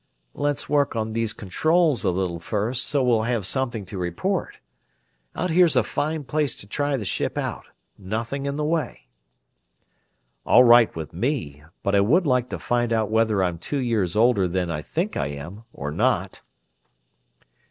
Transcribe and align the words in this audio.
"Let's 0.33 0.67
work 0.67 0.95
on 0.95 1.13
these 1.13 1.31
controls 1.31 2.03
a 2.03 2.09
little 2.09 2.39
first, 2.39 2.87
so 2.89 3.03
we'll 3.03 3.21
have 3.21 3.45
something 3.45 3.85
to 3.85 3.99
report. 3.99 4.59
Out 5.35 5.51
here's 5.51 5.75
a 5.75 5.83
fine 5.83 6.23
place 6.23 6.55
to 6.55 6.65
try 6.67 6.97
the 6.97 7.05
ship 7.05 7.37
out 7.37 7.65
nothing 7.99 8.47
in 8.47 8.55
the 8.55 8.65
way." 8.65 9.09
"All 10.43 10.63
right 10.63 10.89
with 10.95 11.13
me. 11.13 11.61
But 11.83 11.93
I 11.93 11.99
would 12.01 12.25
like 12.25 12.49
to 12.49 12.57
find 12.57 12.91
out 12.91 13.11
whether 13.11 13.43
I'm 13.43 13.59
two 13.59 13.77
years 13.77 14.15
older 14.15 14.47
than 14.47 14.71
I 14.71 14.81
think 14.81 15.15
I 15.15 15.27
am, 15.27 15.65
or 15.71 15.91
not!" 15.91 16.41